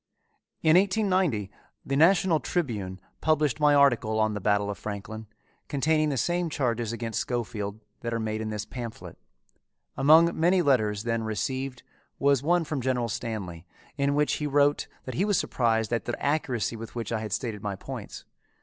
In 0.63 0.77
1890 0.77 1.51
the 1.85 1.95
National 1.95 2.39
Tribune 2.39 2.99
published 3.21 3.59
my 3.59 3.75
article 3.75 4.19
on 4.19 4.33
the 4.33 4.41
Battle 4.41 4.71
of 4.71 4.79
Franklin, 4.79 5.27
containing 5.67 6.09
the 6.09 6.17
same 6.17 6.49
charges 6.49 6.91
against 6.91 7.19
Schofield 7.19 7.79
that 7.99 8.11
are 8.11 8.19
made 8.19 8.41
in 8.41 8.49
this 8.49 8.65
pamphlet. 8.65 9.15
Among 9.95 10.31
many 10.39 10.63
letters 10.63 11.03
then 11.03 11.21
received 11.21 11.83
was 12.17 12.41
one 12.41 12.63
from 12.63 12.81
General 12.81 13.09
Stanley 13.09 13.67
in 13.95 14.15
which 14.15 14.33
he 14.41 14.47
wrote 14.47 14.87
that 15.05 15.13
he 15.13 15.23
was 15.23 15.37
surprised 15.37 15.93
at 15.93 16.05
the 16.05 16.19
accuracy 16.19 16.75
with 16.75 16.95
which 16.95 17.11
I 17.11 17.19
had 17.19 17.31
stated 17.31 17.61
my 17.61 17.75
points. 17.75 18.25